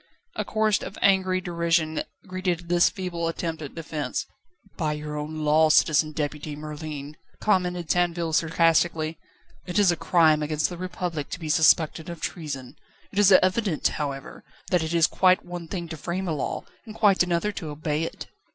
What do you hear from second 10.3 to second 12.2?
against the Republic to be suspected of